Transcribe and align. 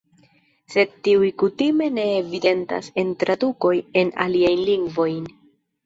Sed 0.75 0.95
tiuj 1.07 1.29
kutime 1.41 1.91
ne 1.99 2.07
evidentas 2.23 2.91
en 3.05 3.15
tradukoj 3.25 3.75
en 4.05 4.15
aliajn 4.27 4.69
lingvojn. 4.73 5.35